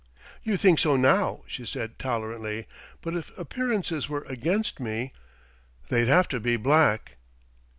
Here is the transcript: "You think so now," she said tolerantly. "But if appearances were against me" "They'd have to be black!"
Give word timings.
"You 0.41 0.57
think 0.57 0.79
so 0.79 0.95
now," 0.95 1.43
she 1.45 1.63
said 1.63 1.99
tolerantly. 1.99 2.65
"But 3.03 3.15
if 3.15 3.37
appearances 3.37 4.09
were 4.09 4.23
against 4.23 4.79
me" 4.79 5.13
"They'd 5.89 6.07
have 6.07 6.27
to 6.29 6.39
be 6.39 6.57
black!" 6.57 7.17